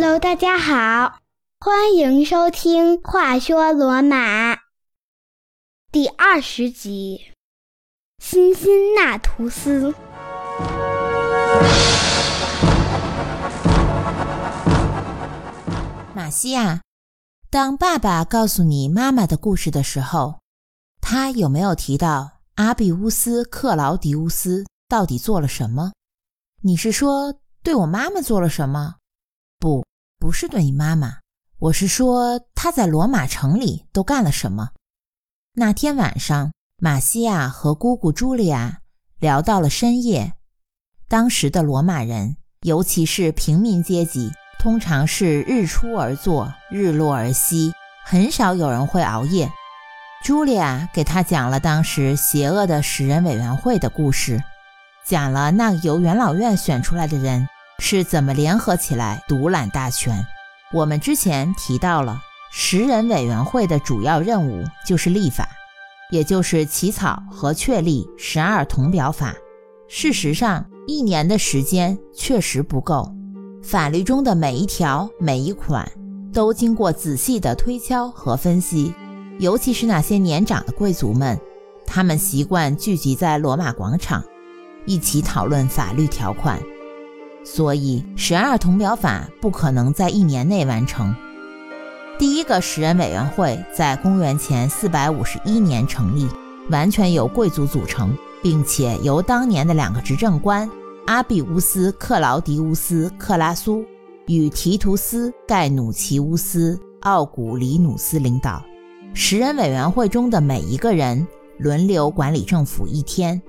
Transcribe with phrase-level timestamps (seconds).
[0.00, 1.18] Hello，大家好，
[1.58, 4.54] 欢迎收听《话说罗马》
[5.90, 7.20] 第二十集
[8.24, 9.90] 《辛辛那图斯》。
[16.14, 16.80] 马西亚，
[17.50, 20.38] 当爸爸告诉你妈妈的故事的时候，
[21.00, 25.90] 他有没有提到阿比乌斯·克劳迪乌斯到底做了什么？
[26.62, 28.94] 你是说对我妈妈做了什么？
[29.58, 29.84] 不，
[30.18, 31.18] 不是对你妈妈，
[31.58, 34.70] 我是说他在罗马城里都干了什么。
[35.54, 38.80] 那天晚上，马西亚和姑姑茱莉亚
[39.20, 40.32] 聊到了深夜。
[41.08, 47.72] 当时的罗马人，尤其是平民阶级，通常是日出而作，日落而息，
[48.04, 49.50] 很少有人会熬夜。
[50.24, 54.42] 茱莉亚给他讲了当时邪恶的食人委员会的故事，
[55.06, 60.24] 讲了那个由元老院选出来的人是怎么联合起来独揽大权。
[60.72, 62.20] 我们之前提到了
[62.52, 65.48] 十人委员会的主要任务就是立法，
[66.10, 69.34] 也就是起草和确立十二铜表法。
[69.88, 73.10] 事实上，一年的时间确实不够，
[73.62, 75.90] 法律中的每一条、每一款
[76.32, 78.94] 都经过仔细的推敲和分析。
[79.38, 81.40] 尤其是那些年长的贵族们，
[81.86, 84.22] 他们习惯聚集在罗马广场，
[84.84, 86.60] 一起讨论法律条款，
[87.50, 91.14] 所以十二铜表法不可能在一年内完成。
[92.18, 96.28] 第一个十人委员会在公元前四百五十一年成立，
[96.68, 100.68] 完全由贵族组成，并且由当年的两个执政官
[101.06, 103.82] 阿比乌斯·克劳迪乌斯·克拉苏
[104.26, 108.62] 与提图斯·盖努奇乌斯·奥古里努斯领导。
[109.14, 113.40] 十人委员会中的每一个人轮流管理政府一天，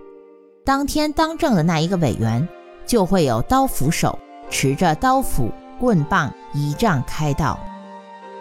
[0.63, 2.47] 当天当政的那一个委员
[2.90, 4.18] 就会有刀斧手
[4.50, 7.59] 持着刀斧、棍棒仪仗开道。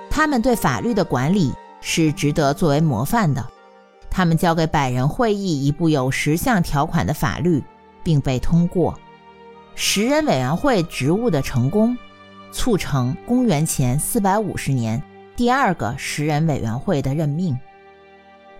[0.08, 1.52] 他们对法律的管理
[1.82, 3.46] 是值得作为模范的。
[4.08, 7.62] 他们交给百人会议一部有十项条款的法律，
[8.02, 8.98] 并被通过。
[9.74, 11.94] 十人委员会职务的成功，
[12.50, 15.00] 促成公元前四百五十年。
[15.36, 17.56] 第二个十人委员会的任命，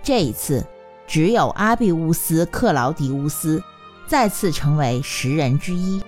[0.03, 0.67] 这一次
[1.07, 3.63] 只有阿比乌斯·克劳迪乌斯
[4.09, 6.03] 再次成为十人之一。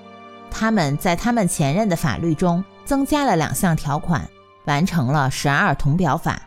[0.51, 4.29] 他们在他们前任的法律中增加了两项条款，
[4.65, 6.43] 完成了十二铜表法。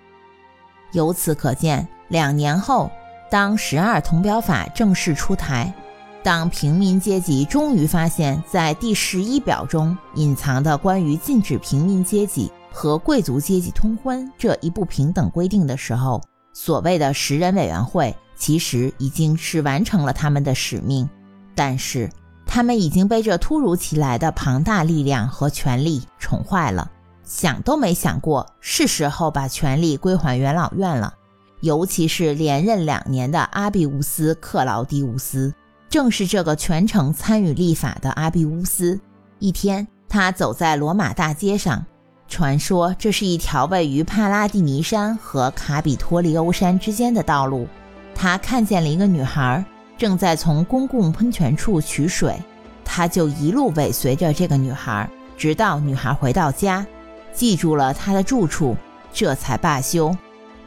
[0.92, 2.92] 由此可见，两年后，
[3.32, 5.74] 当十二铜表法正式出台，
[6.22, 12.52] 当平民阶级终于发现，在第十一表中隐藏的关于禁止平民阶级。
[12.76, 16.20] 和贵族阶级通婚这一不平等规定的时候，
[16.54, 21.08] 所谓的十人委员会其实已经是完成了他们的使命，
[21.56, 22.10] 但是
[22.46, 26.90] 他们已经被这突如其来的庞大力量和权力宠坏了，
[27.24, 31.14] 想都没想过是时候把权力归还元老院了。
[31.62, 35.54] 尤其是连任两年的阿比乌斯·克劳迪乌斯，
[35.90, 39.00] 正是这个全程参与立法的阿比乌斯。
[39.40, 41.86] 一天，他走在罗马大街上。
[42.28, 47.68] 传说这是一条位于帕拉蒂尼山和卡比托利欧山之间的道路。
[48.16, 49.64] 他看见了一个女孩
[49.98, 52.36] 正在从公共喷泉处取水，
[52.84, 56.86] 他就一路尾随着这个女孩，直到女孩回到家，
[57.34, 58.76] 记住了她的住处，
[59.14, 60.16] 这才罢休。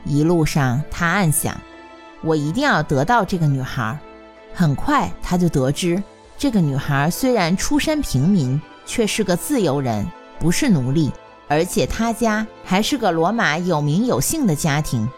[0.05, 1.61] 一路上，他暗想：
[2.23, 3.99] 我一定要得到这个女孩。
[4.55, 6.03] 很快，他就得知，
[6.39, 10.07] 这个女孩虽然出身平民，却是个自由人，
[10.39, 11.11] 不是奴隶。
[11.49, 15.09] 而且他家还是个罗马有名有姓的家庭，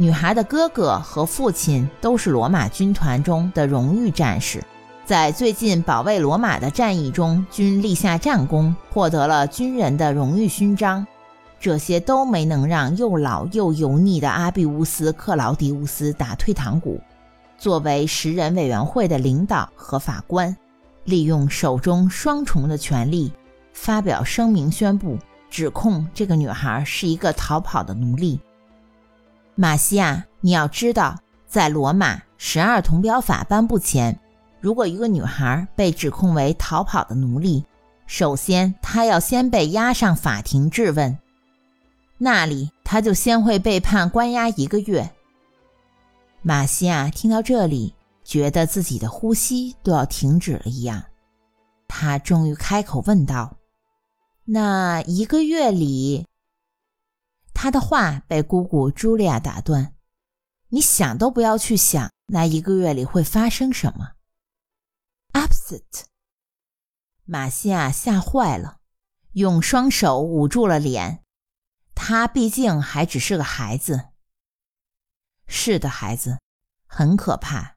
[0.00, 4.62] 女孩的哥哥和父亲都是罗马军团中的荣誉战士，
[5.04, 11.04] 在最近保卫罗马的战役中均立下战功，获得了军人的荣誉勋章。
[11.58, 17.00] 这些都没能让又老又油腻的阿比乌斯·克劳迪乌斯打退堂鼓。
[17.58, 20.56] 作为十人委员会的领导和法官，
[21.02, 23.32] 利用手中双重的权力，
[23.72, 25.18] 发表声明宣布。
[25.50, 28.38] 指控这个女孩是一个逃跑的奴隶。
[29.60, 31.18] 马西亚，你要知道，
[31.48, 34.16] 在罗马十二铜表法颁布前，
[34.60, 37.64] 如果一个女孩被指控为逃跑的奴隶，
[38.06, 41.18] 首先她要先被押上法庭质问，
[42.18, 45.10] 那里她就先会被判关押一个月。
[46.40, 51.02] 马西亚听到这里，觉得自己的呼吸都要停止了一样，
[51.88, 53.56] 他终于开口问道。
[54.44, 56.28] 那一个月里，
[57.60, 59.92] 他的话被姑姑茱莉亚打断
[60.70, 64.12] ：“你想都不要去想，那一个月里会发生什么。”
[65.34, 66.04] Opposite，
[67.24, 68.78] 马西亚吓坏了，
[69.32, 71.24] 用双手捂住了脸。
[71.96, 74.10] 他毕竟还只是个孩子。
[75.48, 76.38] 是的，孩子，
[76.86, 77.74] 很可怕。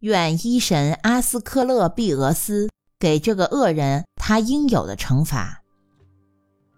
[0.00, 2.68] 愿医神阿斯克勒庇俄斯
[2.98, 5.62] 给这个恶人他应有的惩罚。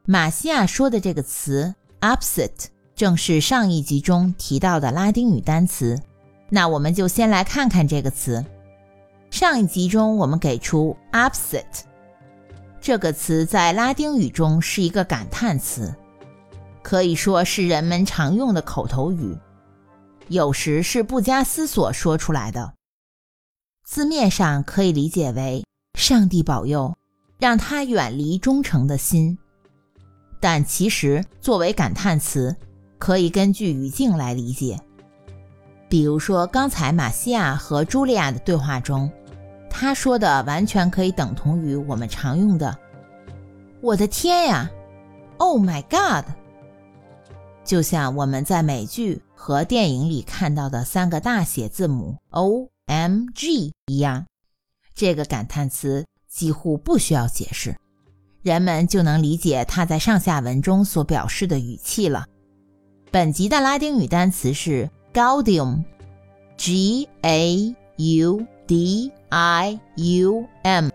[0.05, 6.01] 马西亚说的这个词 “opposite” 正是上一集中提到的拉丁语单词。
[6.51, 8.45] 那我们就先来看看这个词。
[9.31, 11.83] 上一集中我们给出 “opposite”
[12.81, 15.95] 这个词在拉丁语中是一个感叹词，
[16.83, 19.37] 可以说是人们常用的口头语，
[20.29, 22.73] 有时是不加思索说出来的。
[23.85, 25.65] 字面上可以理解为
[25.99, 26.97] “上帝保佑，
[27.39, 29.37] 让他远离忠诚的心”，
[30.41, 32.55] 但其实作为感叹词，
[32.99, 34.79] 可以根据语境来理解。
[35.89, 39.11] 比如说，刚才马西亚和茱莉亚的对话中，
[39.71, 42.77] 他说的完全可以等同于我们常用的
[43.81, 44.71] “我的天呀
[45.39, 46.25] ，Oh my God”，
[47.65, 54.27] 就像我们在美剧和电影里看到的三个大写字母 O M G 一样。
[54.95, 57.75] 这个感叹词几乎不需要解释，
[58.49, 62.27] 人们就能理解它在上下文中所表示的语气了。
[63.11, 64.91] 本集的拉丁语单词是。
[65.15, 70.91] Gaudium，G A U D I U M，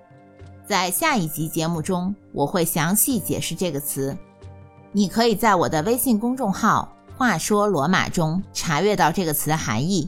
[0.65, 4.15] 在下一集节目中我会详细解释这个词。
[4.93, 10.07] 你可以在我的微信公众号“话说罗马”中查阅到这个词的含义，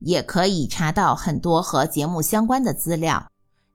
[0.00, 3.31] 也可以查到很多和节目相关的资料。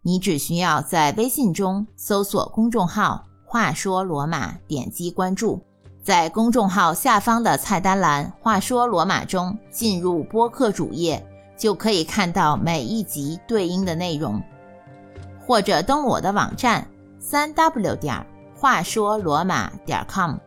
[0.08, 5.62] 你只需要在微信中搜索公众号“话说罗马”，点击关注。
[6.02, 11.22] 在公众号下方的菜单栏“话说罗马”中，进入播客主页，
[11.58, 14.42] 就可以看到每一集对应的内容，
[15.46, 16.90] 或者登录我的网站
[17.20, 18.26] 三 w 点
[18.56, 20.38] 话说罗马点 com。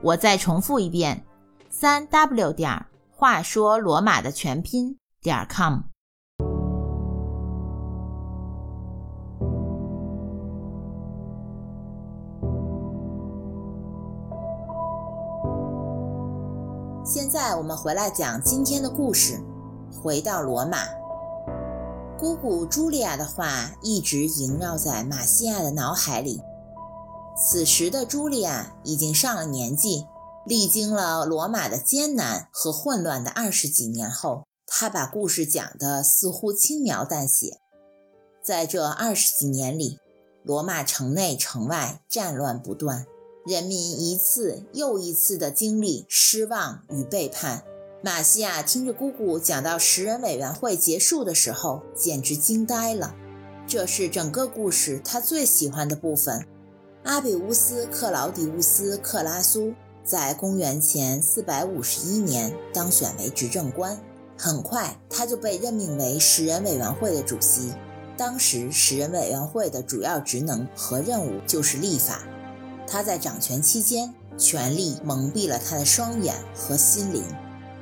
[0.00, 1.22] 我再重复一遍：
[1.68, 5.80] 三 w 点话说罗马的全拼点 com。
[17.02, 19.40] 现在我们回来讲今天的故事。
[20.02, 20.86] 回到罗马，
[22.18, 26.42] 姑姑茱莉亚的话一直萦绕在马西亚的脑海里。
[27.36, 30.06] 此时的茱莉亚已经上了年纪，
[30.44, 37.60] 历经了罗马的艰难和混乱的二十几年后，她把故事讲得似乎轻描淡写。
[38.44, 39.98] 在这二十几年里，
[40.42, 43.06] 罗马城内城外战乱不断。
[43.46, 47.64] 人民一次又一次地经历失望与背叛。
[48.02, 53.14] 马西亚听着姑姑讲到十人委员会结束的时候，简直惊呆了。
[53.66, 56.46] 这是整个故事他最喜欢的部分。
[57.04, 59.72] 阿比乌斯·克劳迪乌斯·克拉苏
[60.04, 63.98] 在公元前451年当选为执政官，
[64.36, 67.72] 很快他就被任命为十人委员会的主席。
[68.18, 72.22] 当时，十人委员会的主要职能和任务就是立法。
[72.92, 77.22] 他在掌权期间，权力蒙蔽了他的双眼和心灵。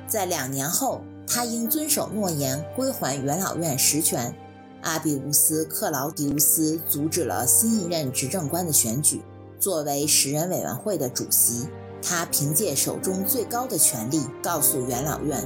[0.07, 4.35] 在两年后，他应遵守诺言归还元老院实权。
[4.83, 9.23] 阿比乌斯·克劳迪乌斯阻止了新一任执政官的选举。
[9.59, 11.67] 作为十人委员会的主席，
[12.03, 15.43] 他凭借手中最高的权力，告诉元老院，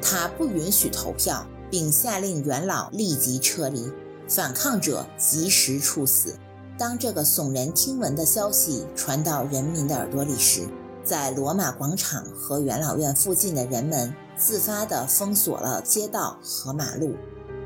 [0.00, 3.90] 他不允许投票，并下令元老立即撤离，
[4.28, 6.36] 反抗者及时处死。
[6.78, 10.66] 当这个耸人听闻的消息传到人民的耳朵里时，
[11.04, 17.14] 在罗马广场和元老院附近的人们自发地封锁了街道和马路，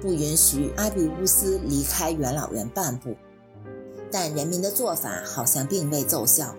[0.00, 3.14] 不允许阿比乌斯离开元老院半步。
[4.10, 6.54] 但人民的做法好像并未奏效。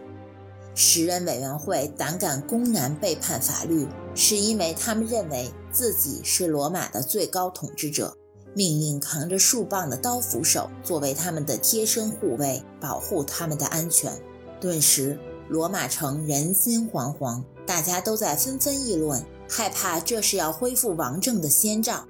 [0.74, 8.16] 十人委员会胆敢公然背叛法律，是因为他们认为自己是罗马的最高统治者。
[8.58, 14.12] 命令扛着数磅的刀斧手作为他们的贴身护卫，保护他们的安全。
[14.60, 22.08] 顿时，罗马城人心惶惶，大家都在纷纷议论，害怕这是要恢复王政的先兆。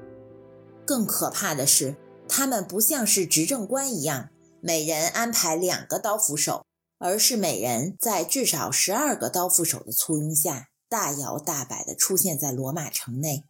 [0.86, 1.98] 更可怕的是，
[2.30, 4.30] 他们不像是执政官一样，
[4.62, 6.66] 每人安排两个刀斧手，
[6.98, 13.44] 而是每人在至少十二个刀斧手的簇拥下，大摇大摆地出现在罗马城内。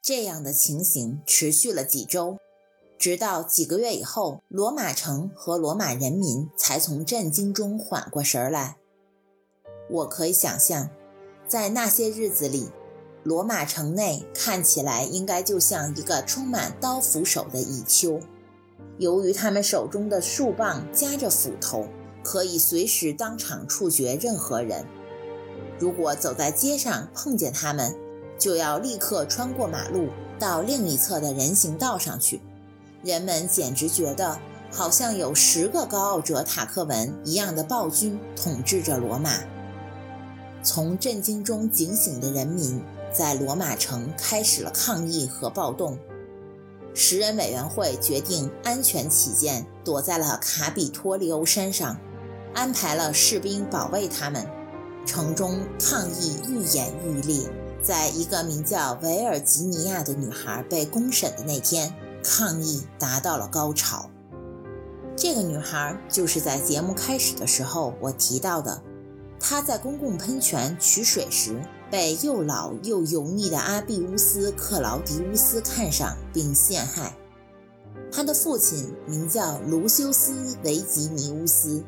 [0.00, 2.38] 这样的情形持续了几周，
[2.98, 8.76] 直到几个月以后，罗马城和罗马人民才从震惊中缓过神来。
[9.90, 10.88] 我可以想象，
[11.46, 12.70] 在那些日子里，
[13.22, 18.20] 罗马城内看起来应该就像一个充满刀斧手的蚁丘。
[18.98, 21.86] 由于他们手中的树棒夹着斧头，
[22.22, 24.86] 可以随时当场处决任何人。
[25.78, 27.94] 如果走在街上碰见他们，
[28.38, 32.40] 就要立刻穿过马路到另一侧的人行道上去。
[33.02, 34.38] 人们简直觉得
[34.70, 39.32] 好像有十个高傲者塔克文一样的暴君统治着罗马。
[40.62, 45.98] 从震惊中警醒的人民在罗马城开始了抗议和暴动。
[46.94, 51.96] 十人委员会决定安全起见，躲在了卡比托利欧山上，
[52.54, 54.44] 安排了士兵保卫他们。
[55.06, 57.48] 城中抗议愈演愈烈。
[57.82, 64.10] 在一个名叫维尔吉尼亚的女孩被公审的那天，抗议达到了高潮。
[65.16, 68.82] 这个女孩就是在节目开始的时候我提到的。
[69.40, 77.16] 她在公共喷泉取水时，被又老又油腻的阿比乌斯·克劳迪乌斯看上并陷害。
[78.10, 80.32] 他的父亲名叫卢修斯·
[80.64, 81.84] 维吉尼乌斯，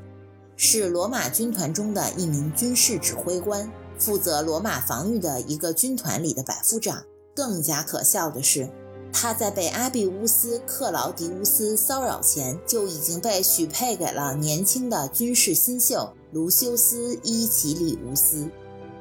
[0.56, 3.68] 是罗马军团中的一名军事指挥官，
[4.00, 7.04] 负责罗马防御的一个军团里的百夫长。
[7.33, 8.69] 更加可笑的是，
[9.12, 18.50] 他在被阿比乌斯·克劳迪乌斯骚扰前，就已经被许配给了年轻的军事新秀卢修斯·伊奇里乌斯。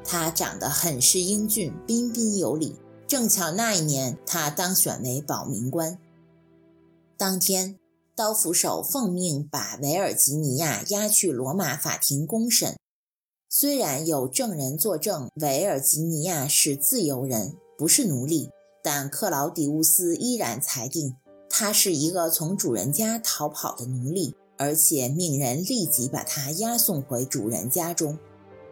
[0.04, 2.76] 他长得很是英俊，彬彬有礼。
[3.06, 5.98] 正巧那一年，他当选为保民官。
[7.18, 7.76] 当天，
[8.16, 12.76] 刀斧手奉命把维尔吉尼亚押去罗马法庭公审。
[13.52, 18.48] 虽然有证人作证，维尔吉尼亚是自由人，不是奴隶，
[18.80, 21.16] 但克劳迪乌斯依然裁定
[21.48, 28.16] 他是一个从主人家逃跑的奴隶，而且命人立即把他押送回主人家中。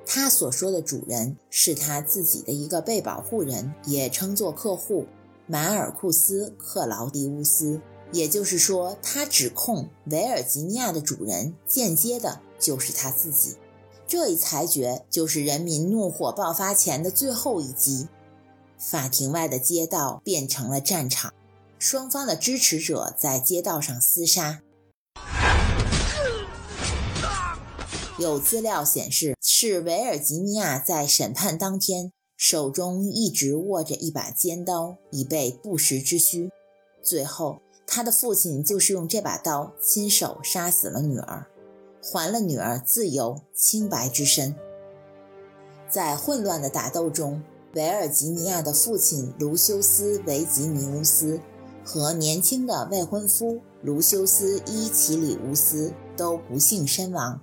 [0.06, 5.06] 他所说的主人是他自己的一个被保护人，也称作客户
[5.48, 7.80] 马尔库斯·克劳迪乌斯。
[8.12, 13.56] 也就是说，他指控维尔吉尼亚的主人间接的就是他自己。
[14.08, 18.08] 这一裁决就是人民怒火爆发前的最后一击。
[18.78, 21.34] 法庭外的街道变成了战场，
[21.78, 24.62] 双方的支持者在街道上厮杀。
[28.18, 36.50] 有资料显示，是维尔吉尼亚在审判当天手中一直握着一把尖刀，以备不时之需。
[37.02, 37.60] 最后。
[37.90, 41.46] 他的父亲就是用这把刀亲手杀死了女儿，
[42.10, 44.54] 还了女儿自由清白之身。
[45.90, 47.42] 在混乱的打斗中，
[47.74, 51.38] 维尔吉尼亚的父亲卢修斯·维吉尼乌斯
[51.84, 57.38] 和年轻的未婚夫卢修斯·伊奇里乌斯都不幸身亡。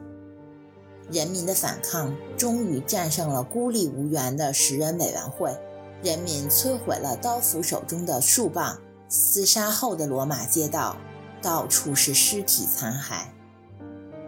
[1.12, 5.56] 人民的反抗终于战胜了孤立无援的十人委员会，
[6.02, 8.80] 人民摧毁了刀斧手中的树棒。
[9.08, 10.98] 厮杀后的罗马街道，
[11.40, 13.35] 到处是尸体残骸。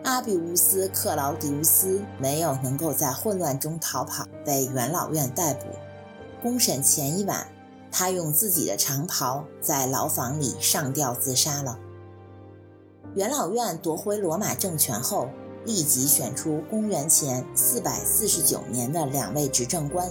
[0.07, 5.65] 阿比乌斯·克劳迪乌斯没有能够在混乱中逃跑，被元老院逮捕。
[6.41, 7.45] 公审前一晚，
[7.91, 11.77] 他用自己的长袍在牢房里上吊自杀了。
[13.15, 15.27] 元老院夺回罗马政权后，
[15.65, 20.09] 立即选出公元前449年的两位执政官。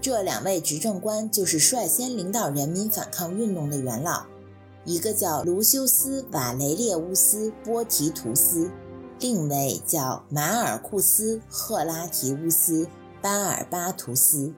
[0.00, 4.24] 这两位执政官就是率先领导人民反抗运动的元老，
[4.84, 8.68] 一个叫卢修斯·瓦雷列乌斯·波提图斯，
[9.20, 12.84] 另一位叫马尔库斯·赫拉提乌斯·
[13.20, 14.50] 巴尔巴图斯。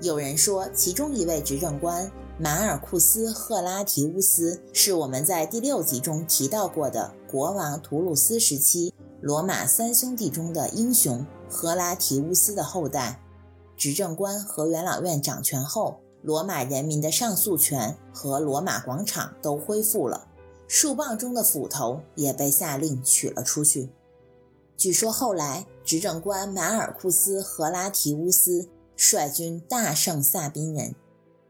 [0.00, 13.20] 有人说，其中一位执政官马尔库斯·赫拉提乌斯是我们在第六集中提到过的国王图鲁斯时期罗马三兄弟中的英雄赫拉提乌斯的后代。
[13.76, 20.26] 执政官和元老院掌权后，罗马人民的上诉权和罗马广场都恢复了，
[20.72, 23.88] 树棒中的斧头也被下令取了出去。
[24.76, 30.94] 据说后来，执政官马尔库斯·赫拉提乌斯率军大胜萨宾人，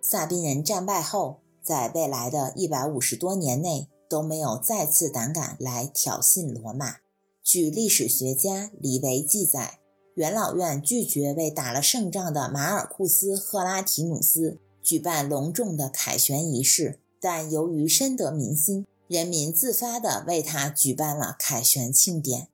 [0.01, 6.97] 萨宾人战败后，在未来的一百五十多年内都没有再次胆敢来挑衅罗马。
[7.45, 9.81] 据历史学家李维记载。
[10.15, 22.47] 元老院拒绝为打了胜仗的马尔库斯·赫拉提努斯举办隆重的凯旋仪式，但由于深得民心，人民自发地为他举办了凯旋庆典。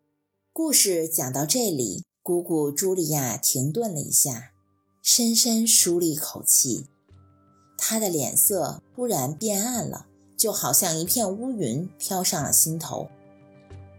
[0.55, 4.53] 故事讲到这里，姑姑茱莉亚停顿了一下，
[5.03, 6.87] 深深舒了一口气，
[7.77, 13.11] 她的脸色突然变暗了，就好像一片乌云飘上了心头。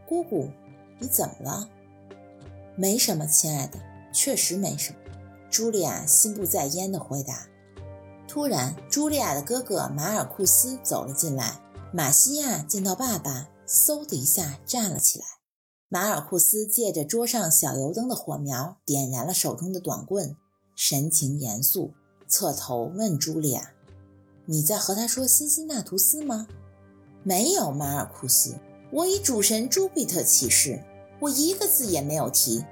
[0.08, 0.50] 姑姑，
[0.98, 1.70] 你怎么了？
[2.76, 3.78] 没什么，亲爱的，
[4.12, 4.98] 确实没什么。
[5.52, 7.48] 茱莉亚心不在焉地回答。
[8.28, 11.62] 突然，茱莉亚的哥哥马尔库斯走了进来。
[11.94, 15.26] 马西亚见到爸爸，嗖的一下站了起来。
[15.88, 20.36] 马尔库斯借着桌上小油灯的火苗，点燃了手中的短棍，
[20.76, 21.94] 神情严肃，
[22.28, 23.72] 侧头问茱莉亚
[24.48, 26.48] ：“你在和他说辛辛那图斯吗
[27.24, 28.56] ？”“没有，马尔库斯，
[28.92, 30.84] 我以主神朱庇特起誓，
[31.22, 32.66] 我一个字也没有提。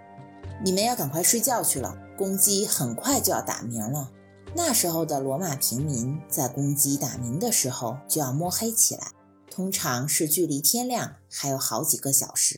[0.62, 4.12] 你们要赶快睡觉去了，公鸡很快就要打鸣了。”
[4.58, 9.12] 那时候的罗马平民在公鸡打鸣的时候就要摸黑起来，
[9.52, 12.58] 通常是距离天亮还有好几个小时。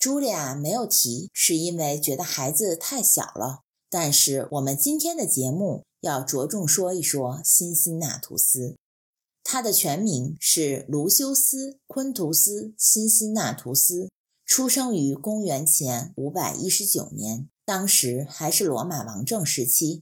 [0.00, 3.60] 茱莉亚没有提，是因为觉得孩子太小了。
[3.90, 8.76] 但是我们今天的节目要着重说一说辛辛那图斯，
[9.44, 14.08] 他的全名是卢修斯·昆图斯·辛辛那图斯，
[14.46, 20.00] 出生于公元前五百一十九年，当时还是罗马王政时期。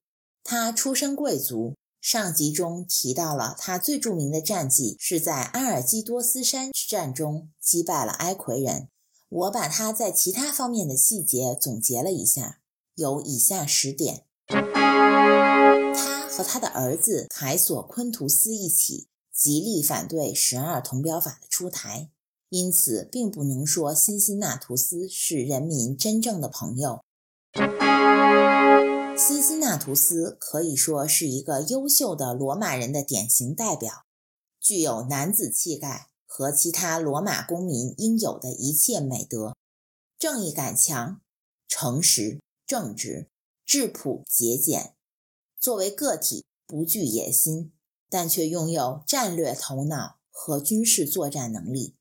[0.49, 8.89] 他出身贵族，上集中提到了他最著名的战绩是在阿尔基多斯山之战中击败了埃奎人。
[9.29, 12.61] 我把他在其他方面的细节总结了一下，
[12.95, 22.11] 有以下十点：他和他的儿子凯索昆图斯一起极力反对十二铜表法的出台，
[22.51, 27.01] 因此并不能说辛辛那图斯是人民真正的朋友。
[29.19, 34.05] 辛辛那图斯可以说是一个优秀的罗马人的典型代表，
[34.61, 39.57] 具有男子气概和其他罗马公民应有的一切美德，
[40.19, 41.23] 正义感强，
[41.67, 43.29] 诚实正直，
[43.65, 44.93] 质朴节俭。
[45.59, 47.73] 作为个体，不具野心，
[48.11, 51.95] 但却拥有战略头脑和军事作战能力。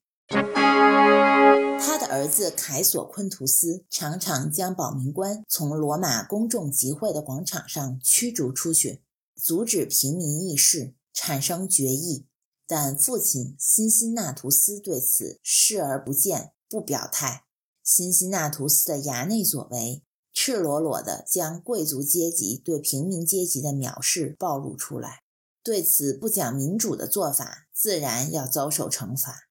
[1.79, 9.03] 他的儿子凯索昆图斯常常将保民官从罗马公众集会的广场上驱逐出去，
[9.35, 12.27] 阻止平民议事，产生决议。
[12.67, 17.43] 但父亲辛辛那图斯对此视而不见，不表态。
[17.83, 25.19] 辛辛那图斯的衙内所为，赤裸裸地将贵族阶级对平民阶级的藐视暴露出来。
[25.63, 29.43] 对此不讲民主的做法，自然要遭受惩罚。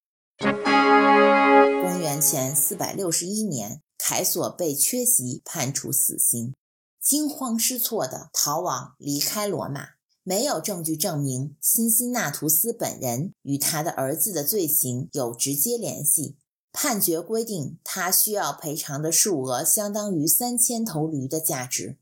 [1.83, 6.55] 公元前四百六十一年，凯索被缺席，判处死刑，
[7.01, 9.91] 惊慌失措地逃亡离开罗马。
[10.27, 16.39] 没有证据证明辛辛那图斯本人与他的儿子的罪行有直接联系。
[16.73, 21.99] 判决规定，他需要赔偿的数额相当于三千头驴的价值，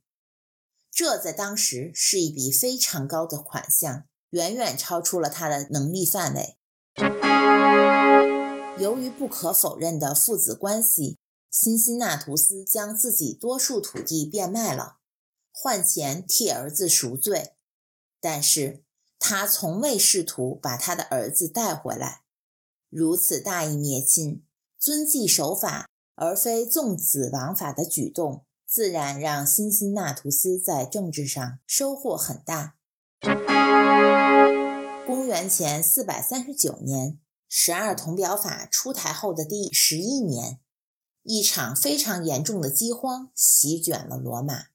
[0.90, 6.56] 这在当时是一笔非常高的款项，远远超出了他的能力范围。
[8.78, 11.18] 由于不可否认的父子关系，
[11.50, 14.96] 辛辛那图斯将自己多数土地变卖了，
[15.52, 17.52] 换钱替儿子赎罪。
[18.20, 18.82] 但是
[19.18, 22.22] 他从未试图把他的儿子带回来。
[22.88, 24.42] 如此大义灭亲、
[24.78, 32.76] 遵纪守法而非纵子枉法的举动，自然让辛辛那图斯在政治上收获很大。
[35.06, 37.18] 公元前四百三十九年。
[37.54, 40.58] 十二铜表法出台后的第十一年，
[41.22, 44.68] 一场非常严重的饥荒席卷了罗马。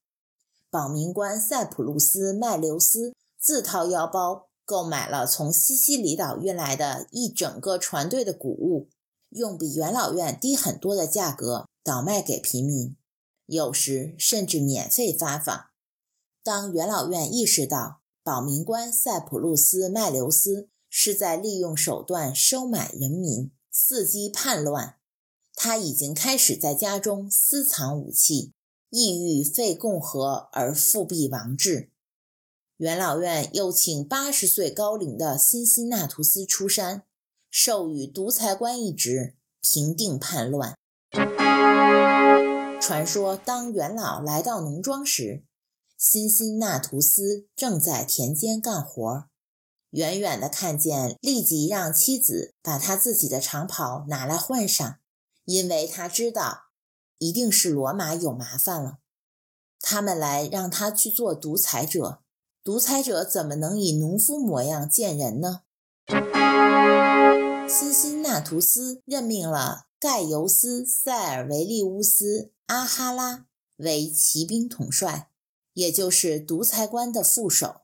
[0.70, 8.90] 保民官塞浦路斯·麦留斯自掏腰包购买了从西西里岛运来的一整个船队的谷物，
[9.30, 12.96] 用比元老院低很多的价格倒卖给平民，
[13.48, 15.66] 有时甚至免费发放。
[16.44, 24.96] 当元老院意识到保民官塞浦路斯·麦留斯，是在利用手段收买人民，伺机叛乱。
[25.54, 28.54] 他已经开始在家中私藏武器，
[28.90, 31.92] 意欲废共和而复辟王制。
[32.78, 37.04] 元老院又请八十岁高龄的辛辛那图斯出山，
[37.52, 40.76] 授予独裁官一职，平定叛乱。
[42.82, 45.44] 传说，当元老来到农庄时，
[45.96, 49.30] 辛辛那图斯正在田间干活。
[49.92, 55.00] 远远的看见，立即让妻子把他自己的长袍拿来换上，
[55.46, 56.66] 因为他知道
[57.18, 58.98] 一定是罗马有麻烦了。
[59.80, 62.20] 他们来让他去做独裁者，
[62.64, 65.62] 独裁者怎么能以农夫模样见人呢？
[67.70, 72.26] 辛辛那图斯任命了盖尤斯·塞尔维利乌斯·
[72.68, 73.46] 阿哈拉
[73.78, 75.30] 为骑兵统帅，
[75.74, 77.82] 也就是独裁官的副手。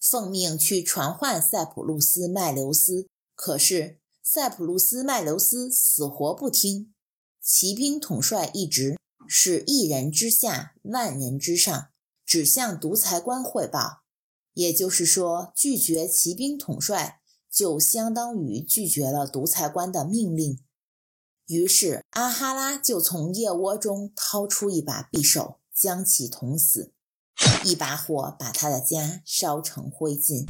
[0.00, 6.94] 奉命去传唤塞浦路斯·麦留斯，可是塞浦路斯·麦留斯死活不听。
[7.40, 11.88] 骑兵统帅一职是一人之下，万人之上，
[12.24, 14.02] 只向独裁官汇报。
[14.54, 20.60] 也就是说，拒绝骑兵统帅，就相当于拒绝了独裁官的命令。
[21.46, 26.92] 于是阿哈拉就从腋窝中掏出一把匕首，将其捅死，
[27.64, 30.46] 一把火把他的家烧成灰烬。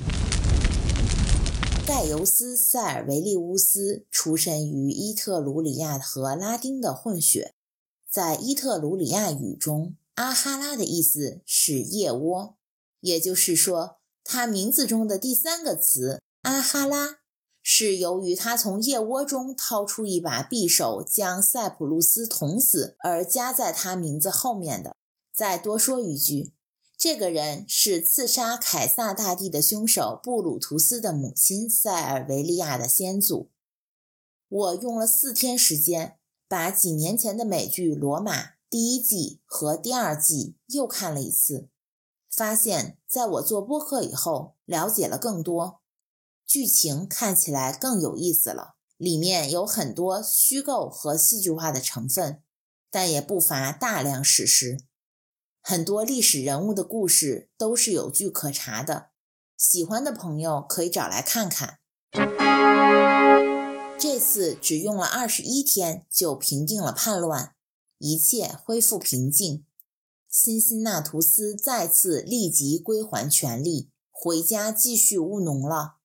[1.87, 7.55] 盖尤斯·塞尔维利乌斯出身于伊特鲁里亚和拉丁的混血，
[8.11, 12.57] 在伊特鲁里亚语中，阿哈拉的意思是腋窝，
[13.01, 17.19] 也就是说，他名字中的第三个词阿哈拉。
[17.71, 24.97] 是由于他从腋窝中掏出一把匕首，将塞浦路斯捅死而加在他名字后面的。
[25.35, 26.55] 再多说一句，
[26.99, 33.53] 这个人是刺杀凯撒大帝的凶手布鲁图斯的母亲塞尔维利亚的先祖。
[34.49, 41.69] 我用了四天时间，把几年前的美剧《罗马》第一季和第二季又看了一次，
[42.29, 45.81] 发现在我做播客以后，了解了更多。
[46.45, 52.43] 剧情看起来更有意思了，里面有很多虚构和戏剧化的成分，
[52.91, 54.79] 但也不乏大量史实。
[55.63, 59.11] 很多历史人物的故事都是有据可查的，
[59.57, 61.79] 喜欢的朋友可以找来看看。
[63.99, 67.55] 这次只用了二十一天就平定了叛乱，
[67.99, 69.65] 一切恢复平静。
[70.31, 75.97] 辛辛那图斯再次立即归还权力，回家继续务农了。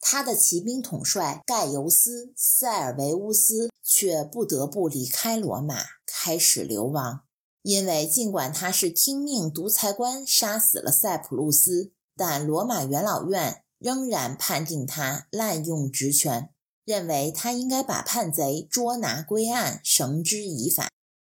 [0.00, 7.27] 他的骑兵统帅盖尤斯·塞尔维乌斯却不得不离开罗马，开始流亡。
[7.68, 16.48] 因为尽管他是听命独裁官杀死了塞浦路斯，但罗马元老院仍然判定他滥用职权，
[16.86, 20.88] 认为他应该把叛贼捉拿归案，绳之以法，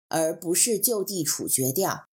[0.10, 2.08] 而不是就地处决掉。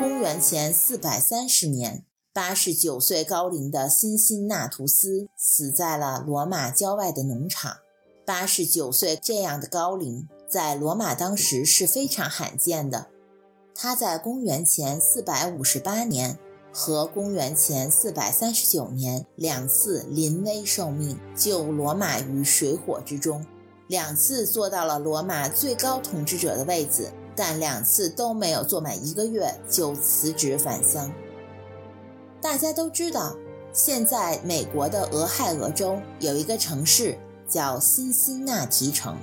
[0.00, 2.04] 公元前四百三十年。
[2.34, 7.76] 八十九岁高龄的辛辛那图斯死在了罗马郊外的农场。
[8.24, 13.06] 八十九岁这样的高龄，在罗马当时是非常罕见的。
[13.74, 16.38] 他在公元前四百五十八年
[16.70, 23.46] 和公元前四百三十九年两次临危受命，救罗马于水火之中，
[23.86, 31.10] 两次坐到了罗马最高统治者的位子，但两次都没有坐满一个月就辞职返乡。
[32.42, 33.34] 大家都知道，
[33.72, 37.16] 现在美国的俄亥俄州有一个城市
[37.48, 39.16] 叫辛辛那提城。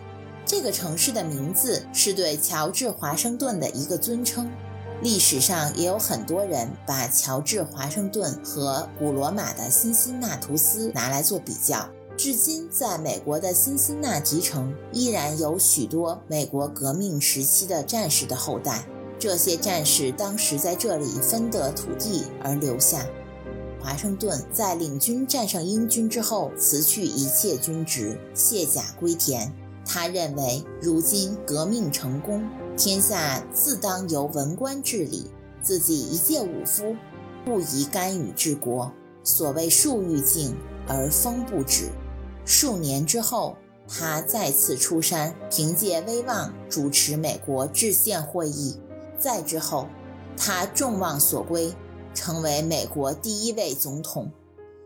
[0.49, 4.49] 这个城市的名字是对乔治华盛顿的一个尊称。
[5.03, 11.87] 历史上也有很多人把乔治华盛顿和古罗马的辛辛那图斯拿来做比较。
[12.17, 18.83] 至今，在美国的辛辛那提城依然有许多美国革命时期的战士的后代。
[19.19, 23.05] 这些战士当时在这里分得土地而留下。
[23.79, 29.53] 华盛顿在领军战胜英军之后，辞去一切军职，卸甲归田。
[29.91, 32.47] 他认为，如今革命成功，
[32.77, 35.31] 天下自当由文官治理，
[35.63, 36.95] 自己一介武夫，
[37.43, 38.91] 不宜干预治国。
[39.23, 40.55] 所谓树欲静
[40.87, 41.89] 而风不止。
[42.45, 48.79] 数年之后，他再次出山，凭借威望主持美国制宪会议。
[49.17, 49.87] 再之后，
[50.37, 51.73] 他众望所归，
[52.13, 54.31] 成为美国第一位总统。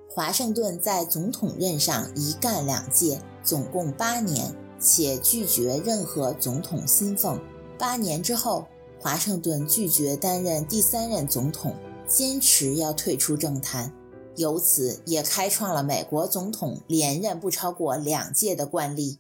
[0.10, 7.40] 华盛顿在总统任上一干两届，总共八年，且拒绝任何总统薪俸。
[7.80, 8.68] 八年之后，
[9.00, 11.76] 华盛顿拒绝担任第三任总统，
[12.08, 13.94] 坚持要退出政坛，
[14.36, 19.20] 由此也开创了美国总统连任不超过两届的惯例。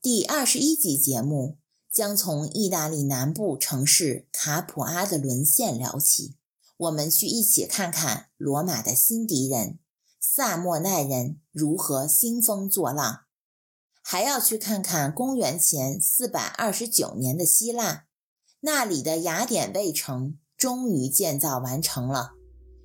[0.00, 1.56] 第二十一集节目。
[1.92, 6.36] 将从意大利南部城市卡普阿的沦陷聊起。
[6.76, 9.80] 我们去一起看看罗马的新敌人
[10.20, 13.22] 萨莫奈人如何兴风作浪，
[14.02, 18.04] 还要去看看公元前四百二十九年的希腊，
[18.60, 22.32] 那里的雅典卫城终于建造完成了。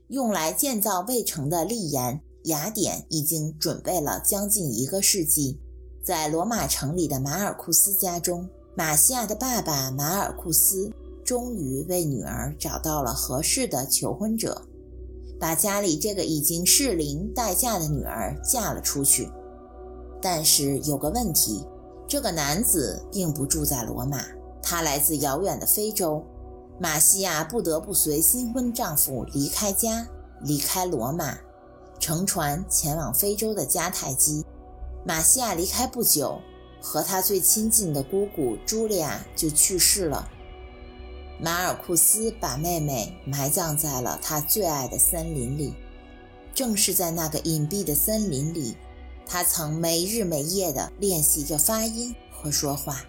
[0.10, 5.60] 用来建造卫城的砾岩，雅典已经准备了将近一个世纪。
[6.06, 8.50] 在罗马城里的马尔库斯家中。
[8.78, 10.92] 马西亚的爸爸马尔库斯
[11.24, 14.68] 终于为女儿找到了合适的求婚者，
[15.40, 19.32] 把家里这个已经适龄待嫁的女儿嫁了出去。
[20.26, 21.64] 但是有个问题，
[22.08, 24.26] 这个男子并不住在罗马，
[24.60, 26.26] 他来自遥远的非洲。
[26.80, 30.08] 马西亚不得不随新婚丈夫离开家，
[30.42, 31.38] 离开罗马，
[32.00, 34.44] 乘船前往非洲的迦太基。
[35.06, 36.42] 马西亚离开不久。
[36.82, 40.28] 和他最亲近的姑姑茱莉亚就去世了。
[41.40, 45.74] 马尔库斯把妹妹埋葬在了他最爱的森林里。
[46.54, 48.78] 正是在那个隐蔽的森林里，
[49.26, 53.04] 他曾没日没夜地练习着发音和说话。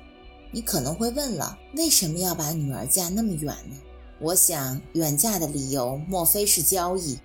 [0.53, 3.77] 你可能会问了，为什么要把女儿嫁那么远呢？
[4.21, 7.19] 我想，远嫁的理由莫非是交易？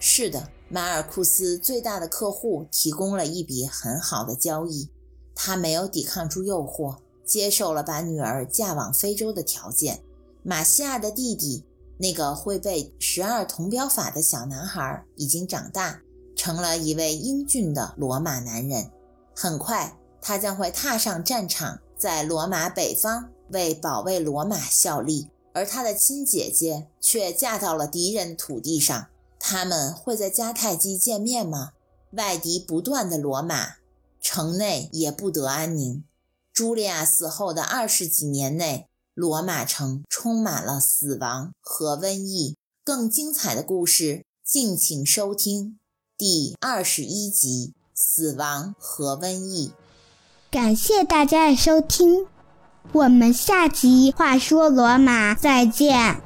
[0.00, 4.88] 是的，马尔库斯最大的客户提供了一笔很好的交易。
[5.34, 10.02] 他没有抵抗住诱惑，接受了把女儿嫁往非洲的条件。
[10.42, 11.64] 马西亚的弟弟，
[11.98, 16.00] 那个会背十二铜表法的小男孩，已经长大，
[16.42, 18.90] 成了一位英俊的罗马男人。
[19.32, 25.28] 很快，他将会踏上战场，在罗马北方为保卫罗马效力。
[25.52, 29.06] 而他的亲姐姐却嫁到了敌人土地上。
[29.38, 31.74] 他们会在迦太基见面吗？
[32.10, 33.74] 外敌不断的罗马。
[34.20, 36.02] 城内也不得安宁。
[36.52, 42.56] 茱莉亚死后的二十几年内，罗马城充满了死亡和瘟疫。
[42.82, 45.78] 更精彩的故事，敬请收听
[46.24, 49.70] 第二十一集《死亡和瘟疫》。
[50.52, 52.28] 感谢大家的收听，
[52.92, 56.22] 我们下集《话说罗马》再见。